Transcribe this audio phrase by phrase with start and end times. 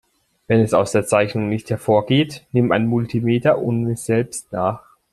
[0.47, 4.81] Wenn es aus der Zeichnung nicht hervorgeht, nimm ein Multimeter und miss selbst nach.